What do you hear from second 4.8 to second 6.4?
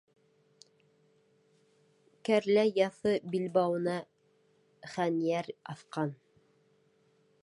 хәнйәр аҫҡан.